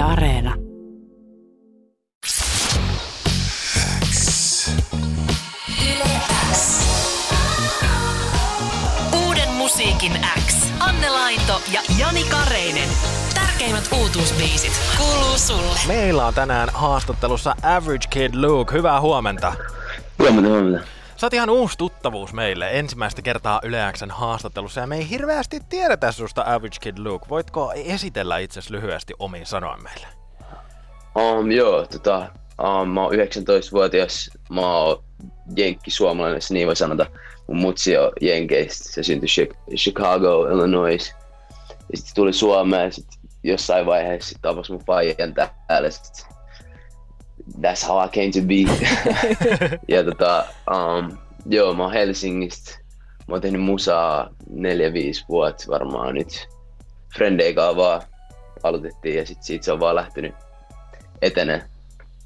[0.00, 0.54] Yle Areena.
[9.26, 10.12] Uuden musiikin
[10.46, 10.54] X.
[10.78, 12.88] Anne Lainto ja Jani Kareinen.
[13.34, 15.78] Tärkeimmät uutuusbiisit kuuluu sulle.
[15.86, 18.72] Meillä on tänään haastattelussa Average Kid Luke.
[18.72, 19.52] Hyvää huomenta.
[20.18, 20.99] Huomenta, huomenta.
[21.20, 25.60] Sä oot ihan uusi tuttavuus meille ensimmäistä kertaa Yle Xn haastattelussa ja me ei hirveästi
[25.68, 27.26] tiedetä susta Average Kid Luke.
[27.28, 30.06] Voitko esitellä itsesi lyhyesti omiin sanoin meille?
[31.14, 32.18] Um, joo, tota,
[32.62, 35.04] um, mä oon 19-vuotias, mä oon
[35.56, 37.06] jenkki suomalainen, jos niin voi sanota.
[37.48, 41.14] Mun mutsi on jenkeistä, se syntyi Chi- Chicago, Illinois.
[41.92, 43.08] Ja sitten tuli Suomeen sit
[43.42, 45.90] jossain vaiheessa tapas mun faijan täällä.
[45.90, 46.26] Sit,
[47.60, 48.64] that's how I came to be.
[49.94, 52.78] ja tota, um, joo, mä oon Helsingistä.
[53.28, 54.54] Mä oon tehnyt musaa 4-5
[55.28, 56.48] vuotta varmaan nyt.
[57.16, 58.02] Frendeikaa vaan
[58.62, 60.34] aloitettiin ja sit siitä se on vaan lähtenyt
[61.22, 61.62] etenee.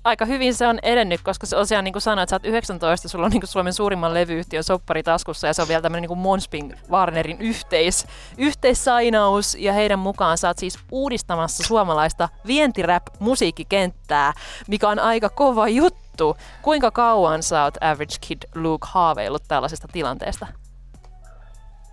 [0.05, 3.24] Aika hyvin se on edennyt, koska se tosiaan niin kuin sanoit, sä oot 19, sulla
[3.24, 6.73] on niin kuin Suomen suurimman levyyhtiön soppari taskussa ja se on vielä tämmöinen niin Monsping
[6.91, 8.07] Warnerin yhteis,
[8.38, 14.33] yhteissainaus ja heidän mukaan sä oot siis uudistamassa suomalaista vientirap-musiikkikenttää,
[14.69, 16.37] mikä on aika kova juttu.
[16.63, 20.46] Kuinka kauan sä oot Average Kid Luke haaveillut tällaisesta tilanteesta?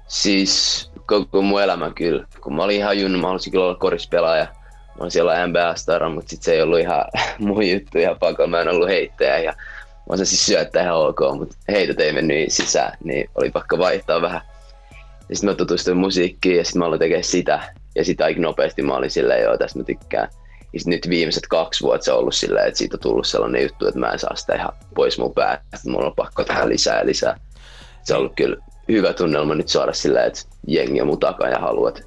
[0.08, 2.28] Siis koko mun elämä kyllä.
[2.42, 4.61] Kun mä olin ihan junnu, mä halusin kyllä olla korispelaaja.
[5.02, 7.06] Olin siellä NBA-stara, mutta sit se ei ollut ihan
[7.40, 8.50] mun juttu ihan pakolla.
[8.50, 9.54] Mä en ollut heittäjä ja
[10.10, 14.42] mä osasin syöttää ihan ok, mutta heitot ei mennyt sisään, niin oli pakko vaihtaa vähän.
[15.30, 17.74] Ja sitten mä tutustuin musiikkiin ja sitten mä aloin tekemään sitä.
[17.96, 20.28] Ja sitten aika nopeasti mä olin silleen, joo, tästä mä tykkään.
[20.74, 23.64] Ja sit nyt viimeiset kaksi vuotta se on ollut silleen, että siitä on tullut sellainen
[23.64, 25.90] juttu, että mä en saa sitä ihan pois mun päästä.
[25.90, 27.40] Mulla on pakko tehdä lisää ja lisää.
[28.04, 28.58] Se on ollut kyllä
[28.90, 32.02] hyvä tunnelma nyt saada silleen, että jengi on mun takana ja haluaa, että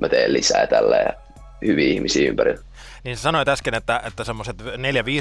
[0.00, 1.25] mä teen lisää tällä ja
[1.64, 2.62] hyviä ihmisiä ympärillä.
[3.04, 4.64] Niin sä sanoit äsken, että, että semmoiset 4-5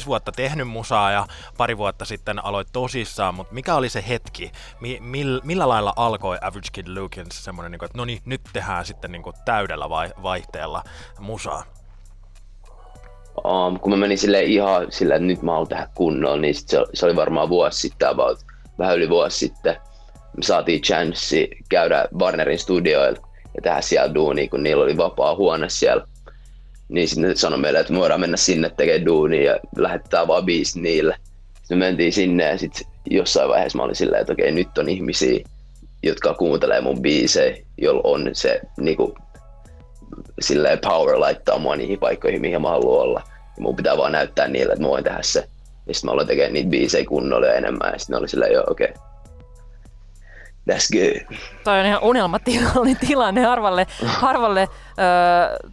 [0.05, 4.51] vuotta tehnyt musaa ja pari vuotta sitten aloit tosissaan, mutta mikä oli se hetki?
[4.79, 8.41] Mi- mil, millä lailla alkoi Average Kid Lukein semmoinen, niin kuin, että no niin, nyt
[8.53, 10.84] tehdään sitten niin kuin täydellä vai- vaihteella
[11.19, 11.63] musaa?
[13.45, 16.69] Um, kun mä menin sille ihan silleen, että nyt mä haluan tehdä kunnolla, niin sit
[16.69, 18.40] se, se, oli varmaan vuosi sitten, about,
[18.79, 19.75] vähän yli vuosi sitten.
[20.38, 25.69] Me saatiin chanssi käydä Warnerin studioilla ja tehdä siellä duunia, kun niillä oli vapaa huone
[25.69, 26.07] siellä.
[26.90, 30.46] Niin sitten ne sanoi meille, että me voidaan mennä sinne tekemään duunia ja lähetetään vaan
[30.46, 31.16] biisi niille.
[31.56, 34.90] Sitten me mentiin sinne ja sitten jossain vaiheessa mä olin silleen, että okei, nyt on
[34.90, 35.40] ihmisiä,
[36.03, 39.16] jotka kuuntelee mun biisejä, jolla on se niinku,
[40.41, 43.22] silleen power laittaa mua niihin paikkoihin, mihin mä haluan olla.
[43.57, 45.40] Ja mun pitää vaan näyttää niille, että mä voin tehdä se.
[45.88, 47.94] Ja sitten mä aloin tekemään niitä biisejä kunnolla enemmän.
[47.94, 48.88] Ja sitten oli silleen, joo, okei.
[48.90, 49.06] Okay.
[50.72, 51.38] That's good.
[51.63, 54.68] Toi on ihan unelmatilanne tilanne harvalle, harvalle
[55.00, 55.69] öö,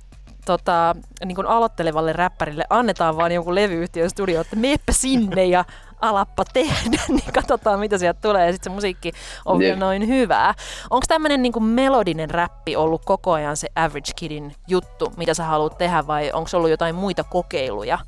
[0.47, 2.64] tota, niin kuin aloittelevalle räppärille.
[2.70, 5.64] Annetaan vaan joku levyyhtiön studio, että meepä sinne ja
[6.00, 9.12] alappa tehdä, niin katsotaan mitä sieltä tulee ja sitten se musiikki
[9.44, 10.54] on vielä noin hyvää.
[10.91, 15.78] Onko tämmöinen niin melodinen räppi ollut koko ajan se Average Kidin juttu, mitä sä haluat
[15.78, 17.98] tehdä vai onko ollut jotain muita kokeiluja?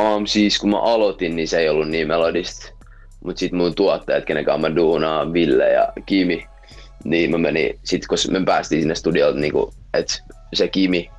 [0.00, 2.72] Um, siis kun mä aloitin, niin se ei ollut niin melodista.
[3.24, 6.46] Mutta sitten mun tuottajat, kenen kanssa mä duunaan, Ville ja Kimi,
[7.04, 9.52] niin mä menin, sit kun me päästiin sinne studiolle, niin
[9.94, 10.22] että
[10.54, 11.10] se Kimi,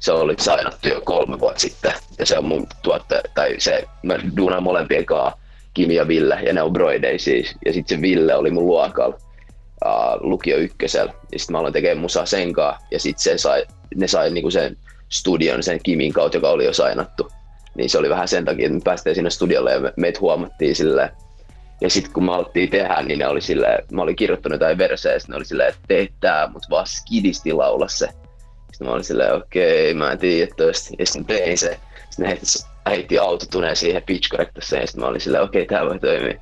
[0.00, 1.92] se oli sainattu jo kolme vuotta sitten.
[2.18, 5.38] Ja se on mun tuottaja, tai se, mä duunaan molempien kanssa,
[5.74, 7.54] Kimi ja Ville, ja ne on broidei siis.
[7.66, 9.18] Ja sitten se Ville oli mun luokalla
[9.84, 11.12] uh, lukio ykkösellä.
[11.32, 13.64] Ja sitten mä aloin tekemään musaa sen kanssa, ja sitten se sai,
[13.96, 14.76] ne sai niinku sen
[15.08, 17.30] studion sen Kimin kautta, joka oli jo sainattu.
[17.74, 20.76] Niin se oli vähän sen takia, että me päästiin sinne studiolle ja me, meitä huomattiin
[20.76, 21.10] silleen.
[21.80, 25.14] Ja sitten kun me alettiin tehdä, niin ne oli silleen, mä olin kirjoittanut jotain versejä,
[25.14, 28.08] ja ne oli silleen, että tee tää, mut vaan skidisti laula se.
[28.72, 30.90] Sitten mä olin silleen, okei, mä en tiedä toista.
[30.98, 31.78] Ja sitten tein se.
[32.10, 32.46] Sitten ne heitti,
[32.90, 36.34] heitti autotuneen siihen pitch correctorseen, ja sitten mä olin silleen, okei, tää voi toimia.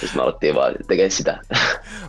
[0.00, 1.40] Sitten me alettiin vaan tekemään sitä.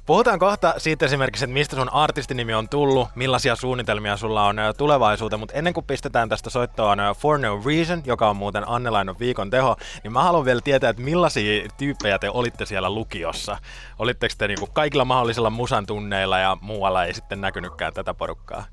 [0.06, 5.40] Puhutaan kohta siitä esimerkiksi, että mistä sun artistinimi on tullut, millaisia suunnitelmia sulla on tulevaisuuteen,
[5.40, 9.50] mutta ennen kuin pistetään tästä soittoon For No Reason, joka on muuten Anne Lainon viikon
[9.50, 13.58] teho, niin mä haluan vielä tietää, että millaisia tyyppejä te olitte siellä lukiossa.
[14.00, 18.66] Olitteko te niinku kaikilla mahdollisilla musan tunneilla ja muualla ei sitten näkynytkään tätä porukkaa?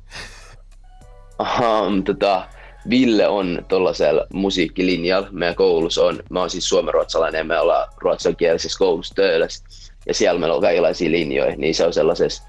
[1.41, 2.43] Um, tota,
[2.91, 5.29] Ville on tuollaisella musiikkilinjalla.
[5.31, 9.65] Meidän koulussa on, mä oon siis suomenruotsalainen ja me ollaan ruotsinkielisessä koulussa töölössä.
[10.07, 12.43] Ja siellä meillä on kaikenlaisia linjoja, niin se on sellaisessa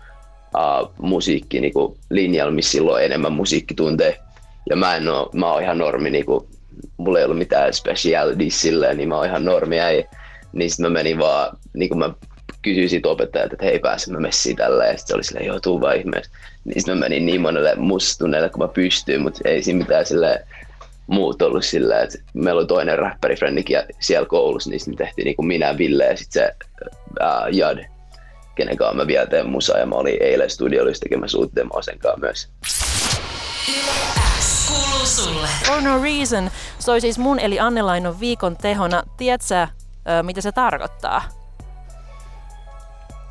[0.57, 4.15] uh, musiikki niinku, linjalla, missä silloin on enemmän musiikkitunteja.
[4.69, 6.47] Ja mä en oo, mä oon ihan normi, niinku,
[6.97, 10.09] mulla ei ollut mitään specialities silleen, niin mä oon ihan normi äijä.
[10.53, 12.09] Niin sit mä menin vaan, niinku mä
[12.63, 15.81] kysyi siitä opettajalta, että hei pääsemme messiin tällä, ja sitten se oli silleen, joo, tuu
[15.81, 16.31] vaan ihmeessä.
[16.65, 20.47] Niin sitten mä menin niin monelle mustuneelle, kun mä pystyin, mutta ei siinä mitään silleen
[21.07, 25.45] muut ollut sillä, että meillä oli toinen räppärifrendikin siellä koulussa, niin me tehtiin niin kuin
[25.45, 26.55] minä, Ville ja sitten se
[27.19, 27.85] ää, Jad,
[28.55, 31.99] kenen kanssa mä vielä teen musaa, ja mä olin eilen studiollista tekemässä uutta demoa sen
[31.99, 32.49] kanssa myös.
[35.67, 39.03] For no reason soi siis mun eli Annelainon viikon tehona.
[39.17, 39.67] Tiedätkö,
[40.19, 41.42] ö, mitä se tarkoittaa?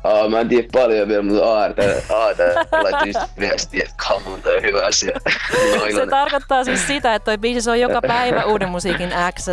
[0.03, 4.41] Aa, mä en tiedä paljon vielä, mutta Aarta, Aarta laittoi just viestiä, että come on,
[4.41, 5.19] toi on hyvä asia.
[5.95, 9.47] Se tarkoittaa siis sitä, että toi biisi soi joka päivä uuden musiikin x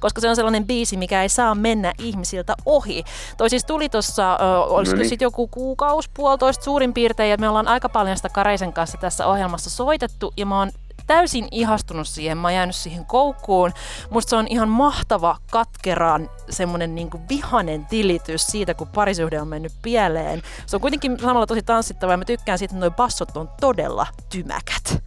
[0.00, 3.04] koska se on sellainen biisi, mikä ei saa mennä ihmisiltä ohi.
[3.36, 4.36] Toi siis tuli tuossa,
[4.66, 5.08] olisiko Noniin.
[5.08, 9.26] sitten joku kuukausi, puolitoista suurin piirtein, ja me ollaan aika paljon sitä Kareisen kanssa tässä
[9.26, 10.70] ohjelmassa soitettu, ja mä oon
[11.12, 13.72] täysin ihastunut siihen, mä oon jäänyt siihen koukkuun.
[14.10, 19.72] Musta se on ihan mahtava, katkeran, semmonen niinku vihanen tilitys siitä, kun parisuhde on mennyt
[19.82, 20.42] pieleen.
[20.66, 24.06] Se on kuitenkin samalla tosi tanssittava ja mä tykkään siitä, että noi bassot on todella
[24.30, 25.02] tymäkät.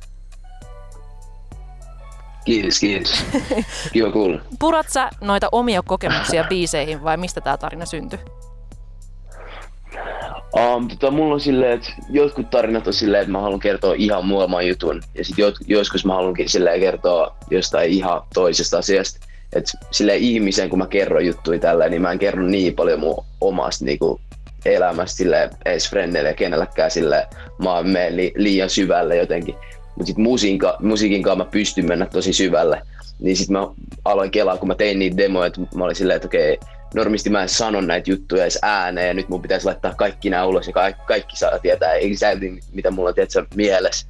[2.46, 3.26] Kiitos, kiitos.
[3.94, 4.42] Kiva kuulla.
[4.60, 8.20] Purat sä noita omia kokemuksia biiseihin vai mistä tämä tarina syntyi?
[10.60, 14.26] Um, tota, mulla on silleen, että jotkut tarinat on silleen, että mä haluan kertoa ihan
[14.26, 15.02] muutaman jutun.
[15.16, 19.20] Ja sit jot, joskus mä haluankin silleen kertoa jostain ihan toisesta asiasta.
[19.54, 23.26] Että silleen ihmisen, kun mä kerron juttuja tällä, niin mä en kerro niin paljon mun
[23.42, 24.22] omasta niinku,
[24.66, 29.56] elämästä silleen, edes frendeille ja kenellekään silleen, mä menen li, liian syvälle jotenkin.
[29.96, 32.82] Mutta sit musiikin, musiikin kanssa mä pystyn mennä tosi syvälle.
[33.20, 33.68] Niin sit mä
[34.06, 36.60] aloin kelaa, kun mä tein niitä demoja, että mä olin silleen, että okei,
[36.96, 40.46] normisti mä en sano näitä juttuja edes ääneen ja nyt mun pitäisi laittaa kaikki nämä
[40.46, 44.08] ulos ja kaikki, kaikki saa tietää exactly mitä mulla on tietysti, mielessä.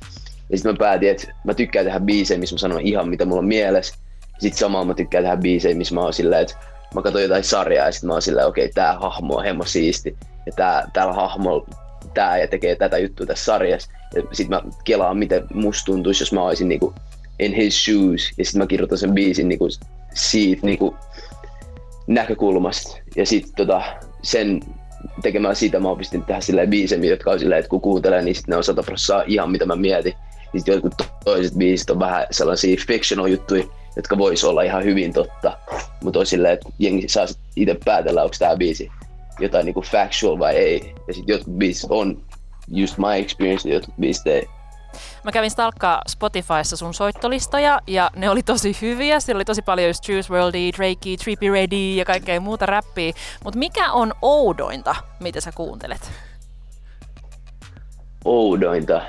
[0.49, 3.39] Ja sitten mä päätin, että mä tykkään tehdä biisejä, missä mä sanon ihan mitä mulla
[3.39, 3.95] on mielessä.
[4.39, 6.55] Sitten samalla mä tykkään tehdä biisejä, missä mä oon silleen, että
[6.95, 10.17] mä katson jotain sarjaa ja sitten mä oon silleen, okei, tää hahmo on hemmo siisti.
[10.45, 11.67] Ja tää, täällä hahmo
[12.13, 13.91] tää ja tekee tätä juttua tässä sarjassa.
[14.15, 16.93] Ja sitten mä kelaan, miten musta tuntuisi, jos mä olisin niinku
[17.39, 18.31] in his shoes.
[18.37, 19.67] Ja sitten mä kirjoitan sen biisin niinku
[20.13, 20.95] siitä niinku
[22.07, 22.97] näkökulmasta.
[23.15, 23.81] Ja sitten tota,
[24.21, 24.59] sen
[25.21, 28.51] tekemällä siitä mä opistin tehdä silleen biisejä, jotka on silleen, että kun kuuntelee, niin sitten
[28.51, 30.13] ne on 100 prosenttia ihan mitä mä mietin.
[30.53, 30.93] Ja sitten jotkut
[31.25, 33.63] toiset biisit on vähän sellaisia fictional juttuja,
[33.95, 35.57] jotka vois olla ihan hyvin totta.
[36.03, 37.25] Mutta on silleen, että jengi saa
[37.55, 38.91] itse päätellä, onko tämä biisi
[39.39, 40.93] jotain niinku factual vai ei.
[41.07, 42.21] Ja sitten jotkut biisit on
[42.67, 44.47] just my experience, jotkut biisit ei.
[45.23, 49.19] Mä kävin stalkkaa Spotifyssa sun soittolistoja ja ne oli tosi hyviä.
[49.19, 53.13] Siellä oli tosi paljon just Juice WRLD, Drakey, Trippy Ready ja kaikkea muuta räppiä.
[53.43, 56.11] Mutta mikä on oudointa, mitä sä kuuntelet?
[58.25, 59.01] oudointa.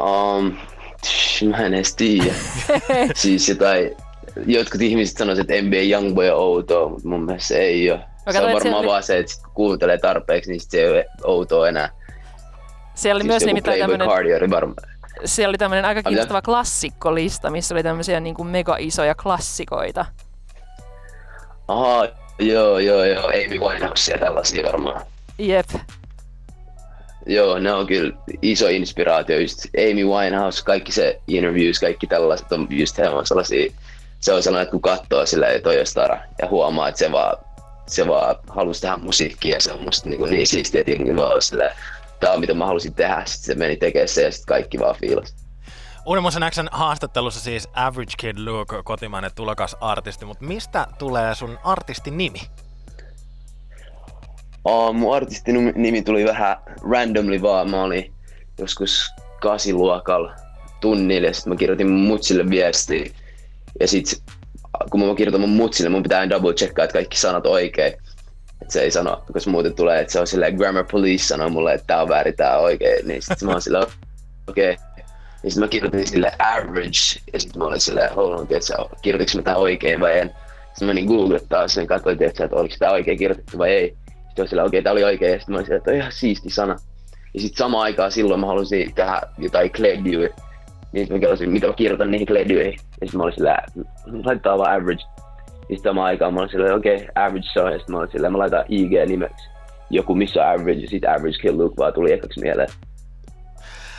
[0.00, 0.56] Um,
[1.02, 2.34] tsh, mä en edes tiedä.
[3.14, 3.96] siis jotain,
[4.46, 7.98] jotkut ihmiset sanoisivat, että NBA Youngboy on outoa, mutta mun mielestä se ei ole.
[7.98, 10.90] Se katsoin, on että varmaan oli- vaan se, että kun kuuntelee tarpeeksi, niin se ei
[10.90, 11.88] ole outoa enää.
[12.94, 13.80] Siellä oli Siis myös nimittäin
[14.50, 14.74] varmaan.
[15.24, 16.08] siellä oli tämmönen aika mitä?
[16.08, 20.04] kiinnostava klassikkolista, missä oli tämmöisiä niin kuin mega isoja klassikoita.
[21.68, 22.08] Aha,
[22.38, 25.02] joo, joo, joo, Amy Winehouse ja tällaisia varmaan.
[25.38, 25.68] Jep.
[27.26, 28.12] Joo, ne on kyllä
[28.42, 29.38] iso inspiraatio.
[29.38, 33.72] Just Amy Winehouse, kaikki se interviews, kaikki tällaiset on just he on sellaisia,
[34.20, 37.36] se on sellainen, että kun katsoo silleen toi on stara ja huomaa, että se vaan,
[37.86, 41.42] se vaan halusi tehdä musiikkia ja se on musta niin, niin siistiä, että vaan on
[42.22, 44.96] tää on mitä mä halusin tehdä, sitten se meni tekemään se ja sitten kaikki vaan
[45.00, 45.36] fiilas.
[46.06, 51.58] Uuden Musan Xn haastattelussa siis Average Kid Luke, kotimainen tulokas artisti, mutta mistä tulee sun
[51.64, 52.40] artistin nimi?
[54.64, 56.56] Oh, mun artistin nimi tuli vähän
[56.90, 57.70] randomly vaan.
[57.70, 58.14] Mä olin
[58.58, 60.34] joskus kasiluokalla
[60.80, 63.10] tunnilla ja sitten mä kirjoitin mun mutsille viestiä.
[63.80, 64.22] Ja sit
[64.90, 67.92] kun mä kirjoitan mun mutsille, mun pitää aina double checkaa, että kaikki sanat oikein.
[68.62, 71.74] Että se ei sano, koska muuten tulee, että se on silleen grammar police sanoo mulle,
[71.74, 73.08] että tää on väärin, tää on oikein.
[73.08, 73.86] Niin sit mä oon silleen,
[74.48, 74.70] okei.
[74.70, 74.84] Okay.
[75.44, 79.36] Ja sit mä kirjoitin sille average, ja sit mä olin silleen, hold on, tiiätkö, kirjoitinko
[79.36, 80.30] mä tää oikein vai en.
[80.68, 83.96] Sitten menin googlettaa sen, katsoin, tiiätkö, että oliko tää oikein kirjoitettu vai ei.
[84.26, 86.12] Sitten sillä, okei, okay, tää oli oikein, ja sitten mä olin sillä, että on ihan
[86.12, 86.76] siisti sana.
[87.34, 90.28] Ja sitten samaan aikaan silloin mä halusin tehdä jotain kledyä.
[90.92, 92.72] Niin mä kelasin, mitä mä kirjoitan niihin kledyihin.
[92.72, 93.58] Ja sitten mä olin sillä,
[94.24, 95.04] laitetaan vaan average.
[95.74, 97.72] Sitten samaan aikaan mä olin sillä, okei, okay, average on.
[97.72, 99.48] Ja sitten mä olin sillä, mä laitan IG-nimeksi
[99.90, 102.68] joku missä average, ja sitten average kill Luke vaan tuli ekaksi mieleen.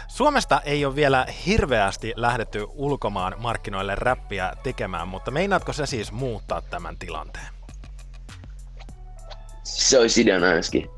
[0.07, 6.61] Suomesta ei ole vielä hirveästi lähdetty ulkomaan markkinoille räppiä tekemään, mutta meinaatko se siis muuttaa
[6.61, 7.53] tämän tilanteen?
[9.63, 10.89] se olisi ideana ainakin.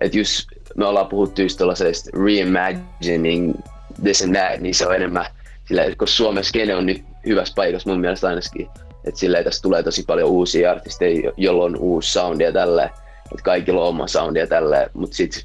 [0.00, 0.46] Että jos
[0.76, 3.54] me ollaan puhuttu just tuollaisesta reimagining
[4.02, 5.26] this and that, niin se on enemmän
[5.64, 8.68] sillä, että kun Suomen skene on nyt hyvässä paikassa mun mielestä ainakin,
[9.04, 12.84] että sillä tässä tulee tosi paljon uusia artisteja, jo- jolla on uusi soundi ja tällä.
[13.32, 15.42] että kaikilla on oma soundi ja tälleen, mutta sitten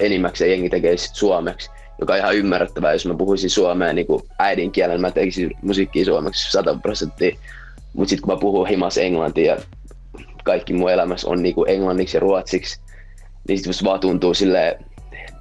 [0.00, 4.22] enimmäkseen jengi tekee sit suomeksi, joka on ihan ymmärrettävää, jos mä puhuisin suomea niin kuin
[4.38, 7.36] äidinkielen, mä tekisin musiikkia suomeksi 100 prosenttia,
[7.92, 9.60] mutta sitten kun mä puhun himas englantia ja
[10.44, 12.80] kaikki mun elämässä on niin kuin englanniksi ja ruotsiksi,
[13.48, 14.84] niin sitten vaan tuntuu silleen,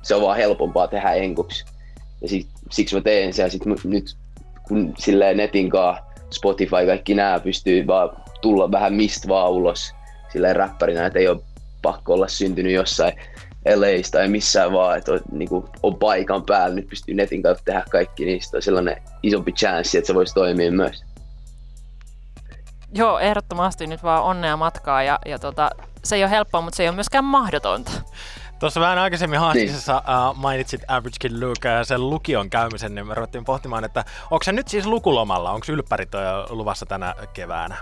[0.01, 1.65] se on vaan helpompaa tehdä enkuksi.
[2.22, 4.15] Ja sit, siksi mä teen sen ja sit nyt
[4.68, 8.10] kun silleen netin kanssa Spotify, kaikki nämä pystyy vaan
[8.42, 9.96] tulla vähän mistä vaan ulos
[10.32, 11.42] silleen räppärinä, että ei ole
[11.82, 13.14] pakko olla syntynyt jossain
[13.76, 17.64] LAista tai missään vaan, että on, niin kuin, on paikan päällä, nyt pystyy netin kautta
[17.66, 21.04] tehdä kaikki, niin on sellainen isompi chanssi, että se voisi toimia myös.
[22.94, 25.70] Joo, ehdottomasti nyt vaan onnea matkaa ja, ja tota,
[26.04, 27.92] se ei ole helppoa, mutta se ei ole myöskään mahdotonta.
[28.62, 30.30] Tuossa vähän aikaisemmin haastiksessa niin.
[30.30, 34.44] uh, mainitsit Average Kid Luke ja sen lukion käymisen, niin me ruvettiin pohtimaan, että onko
[34.44, 36.10] se nyt siis lukulomalla, onko ylppärit
[36.50, 37.75] luvassa tänä keväänä?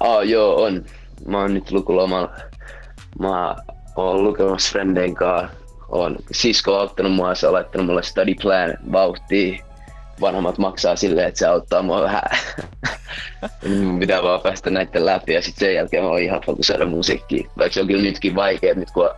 [0.00, 0.84] Oh, joo, on.
[1.26, 2.30] Mä oon nyt lukulomalla.
[3.18, 3.56] Mä
[3.96, 5.56] oon lukemassa Frenden kanssa.
[5.88, 9.60] On sisko auttanut mua, se on laittanut mulle study plan vauhtiin.
[10.20, 12.22] Vanhemmat maksaa silleen, että se auttaa mua vähän.
[13.84, 17.50] Mun pitää vaan päästä näiden läpi ja sitten sen jälkeen mä oon ihan fokusoida musiikkiin.
[17.58, 19.10] Vaikka se on kyllä nytkin vaikea, nyt kun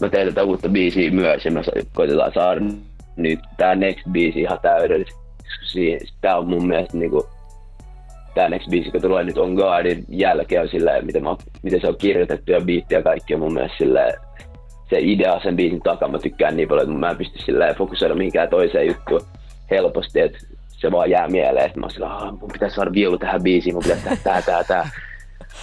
[0.00, 1.62] mä teen tätä uutta biisiä myös ja mä
[1.94, 2.60] koitetaan saada
[3.16, 5.24] nyt tää next biisi ihan täydellisesti.
[6.20, 7.28] Tää on mun mielestä niinku
[8.34, 11.96] tää next biisi, joka tulee nyt On Guardin jälkeen silleen, miten, mä, miten se on
[11.98, 14.14] kirjoitettu ja biitti ja kaikki on mun mielestä silleen,
[14.90, 18.14] se idea sen biisin takaa mä tykkään niin paljon, että mä en pysty silleen fokusoida
[18.14, 19.22] mihinkään toiseen juttuun
[19.70, 20.38] helposti, että
[20.70, 23.82] se vaan jää mieleen, että mä oon sillä, mun pitäisi saada viulu tähän biisiin, mun
[23.82, 24.90] pitäisi tehdä tää, tää, tää,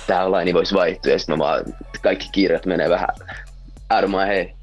[0.07, 1.63] tää laini voisi vaihtua, ja sitten mä vaan,
[2.01, 3.09] kaikki kirjat menee vähän
[3.91, 4.53] ärmää hei.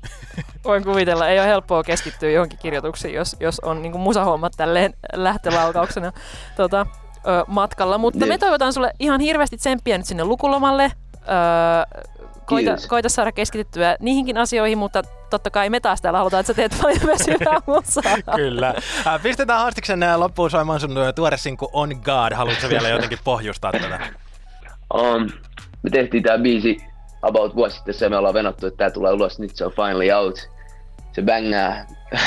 [0.64, 6.12] Voin kuvitella, ei ole helppoa keskittyä johonkin kirjoituksiin, jos, jos on niin musahommat tälleen lähtölaukauksena
[6.56, 7.99] tota, ö, matkalla.
[7.99, 8.28] Mutta niin.
[8.28, 10.92] me toivotaan sulle ihan hirveästi tsemppiä nyt sinne lukulomalle.
[11.14, 12.06] Ö,
[12.47, 16.54] koita, koita saada keskityttyä niihinkin asioihin, mutta totta kai me taas täällä halutaan, että sä
[16.54, 18.37] teet paljon myös hyvää musaa.
[18.37, 18.75] Kyllä.
[19.23, 22.32] Pistetään haastiksen loppuun soimaan sun tuore sinku On God.
[22.35, 24.00] Haluatko vielä jotenkin pohjustaa tätä?
[24.94, 25.30] Um,
[25.82, 26.88] me tehtiin tää biisi
[27.22, 30.10] about vuosi sitten se me ollaan venottu, että tää tulee ulos, nyt se on finally
[30.12, 30.48] out.
[31.12, 31.87] Se bängää.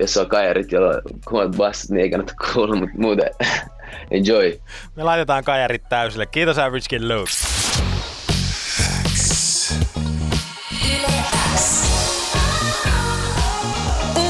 [0.00, 3.30] Jos on kajarit, jolla on kuumat bassat, niin ei kannata kuulla, mutta muuten
[4.10, 4.60] enjoy.
[4.96, 6.26] Me laitetaan kajarit täysille.
[6.26, 7.30] Kiitos Average Kid Luke.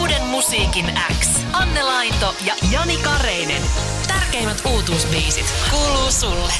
[0.00, 0.86] Uuden musiikin
[1.20, 1.28] X.
[1.52, 3.62] Anne Lainto ja Jani Kareinen.
[4.08, 6.52] Tärkeimmät uutuusbiisit kuuluu sulle.